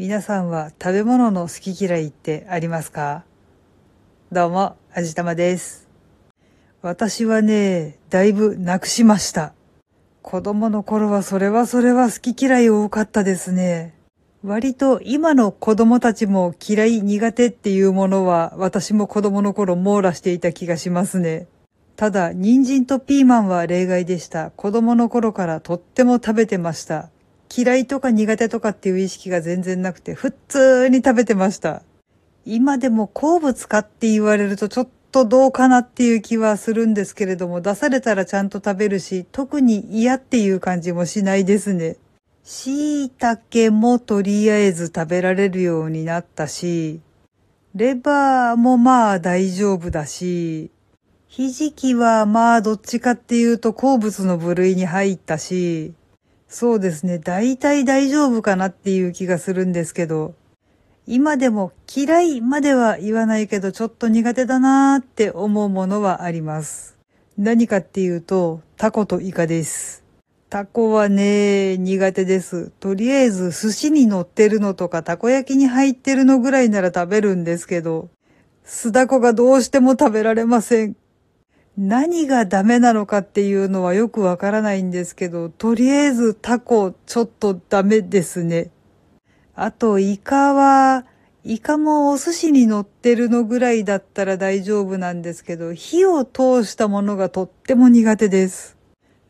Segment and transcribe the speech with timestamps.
[0.00, 3.24] 皆さんは食べ物の好き嫌いってありますか？
[4.30, 5.88] どうも、あじたまです。
[6.82, 9.54] 私はね、だいぶなくしました。
[10.22, 13.92] 子供の頃はそれはそれは好き嫌い多かったですね。
[14.44, 21.48] 割と今の子供たちも嫌い苦手っていうものは私も子供の頃網羅していた気がしますね。
[21.96, 24.52] ただ、人参とピーマンは例外でした。
[24.52, 27.10] 子供の頃からとっても食べてました。
[27.54, 31.82] 嫌いとか苦手とかっていう意識が全然なくて、普通に食べてました。
[32.44, 41.96] 今でも好物かって言われるとちょっとどうかなっていう気はするんですけれども、出されたらちゃんと食べるし、特に嫌っていう感じもしないですね。
[42.44, 47.00] 椎茸もとりあえず食べられるようになったし、
[47.74, 50.70] レバーもまあ大丈夫だし、
[51.26, 55.92] ひじきはまあどっちかっていうと好物の部類に入ったし、
[56.48, 60.34] そうですね、大体大丈夫かなっていう気がするんですけど、
[61.06, 66.96] 今でも嫌いまでは言わないけどちょっと苦手だなーって思うものはあります。
[67.36, 70.04] 何かっていうと、タコとイカです。
[70.50, 72.70] タコはね、苦手です。
[72.80, 78.08] とりあえず寿司に乗ってるのとかたこ焼きに入ってるのぐらいなら食べるんですけど、
[78.64, 80.96] 酢だこがどうしても食べられません。
[81.80, 88.72] 何がダメなのかっていうのはよくわからないんですけど、とりあえずタコちょっとダメですね。
[89.54, 91.06] あと、イカは、
[91.44, 98.76] イカもお寿司に乗ってるのぐらいだったら大丈夫なんですけど、火を通したものがとっても苦手です。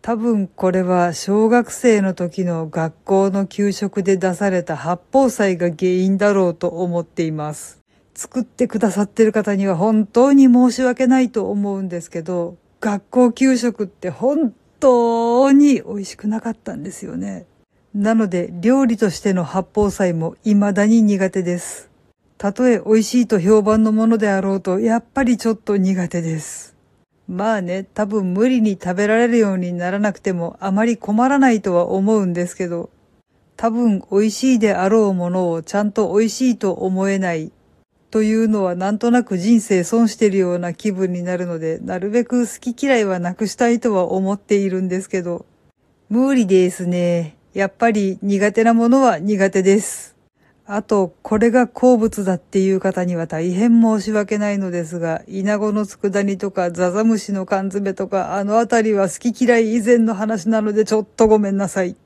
[0.00, 7.85] 多分これは小学生の時の学校の給食で出された八宝菜が原因だろうと思っています。
[8.16, 17.44] 作ってくださってる方には本当に申し訳ないと思うんですけど、学校給食って本当に美味しくなかったんですよね。
[17.94, 21.90] なので料理としての八宝菜も未だに苦手です。
[22.38, 26.74] たとえ美味しいと評判のものであろうと、やっぱりちょっと苦手です。
[27.28, 32.88] まあね、多分無理に食べられるようにならなくてもあまり困らないとは思うんですけど、
[33.56, 37.50] 多分美味しいであろうものをちゃんと美味しいと思えない
[38.16, 45.44] というのはなんとなく人生損してるような気分になるので、なるべく好き嫌いはなくしたいとは思っているんですけど、
[46.08, 47.36] 無理ですね。
[47.52, 50.16] やっぱり苦手なものは苦手です。
[50.64, 61.96] あと、これが好物だっていう方には大変申し訳ないのですが、イナゴの佃煮とかザザムシの缶詰とか、あのあたりは好き嫌い以前の話なのでちょっとごめんなさい。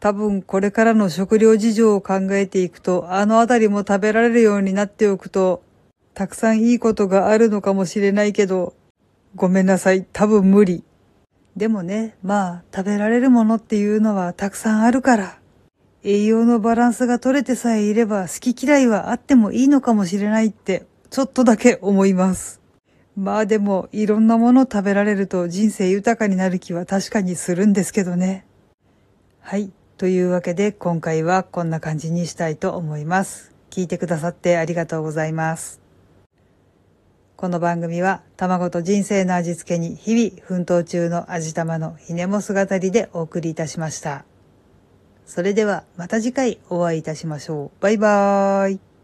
[0.00, 5.62] 多分これからの食料事情を考えていくと、あのあたりも食べられるようになっておくと、
[6.14, 8.74] たくさんいいことがあるのかもしれないけど、
[9.34, 10.06] ごめんなさい。
[10.12, 10.82] 多分無理。
[11.56, 15.38] でもね、まあ、食べられるものっていうのはたくさんあるから、
[16.02, 22.60] 栄養のバランスが取れてさえいれば好き嫌いはあってもいいのかもしれないって、ちょっとだけ思います。
[23.16, 28.46] まあでも、いろんなもの食べられると人生豊かになる気は確かにするんですけどね。
[29.40, 29.72] はい。
[29.98, 33.54] というわけで今回はこんな感じにしたいと思います。
[33.70, 35.80] 聞いてくださってありがとうございます。
[37.36, 44.26] この番組は卵と人生の味付けに日々奮闘中の味玉のひねも姿でお送りいたしました。
[45.24, 47.82] それではまた次回お会いいたしましょう。
[47.82, 48.86] バイバーイ。